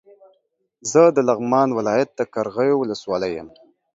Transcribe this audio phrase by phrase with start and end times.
[0.91, 3.49] زه د لغمان ولايت د قرغيو ولسوالۍ يم